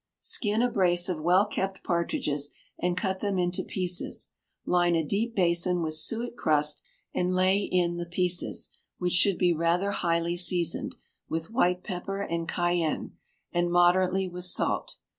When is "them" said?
3.19-3.37